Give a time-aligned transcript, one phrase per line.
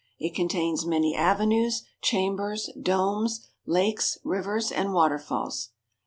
[0.17, 5.73] It contains many avenues, chambers, domes, lakes, rivers, and waterfalls.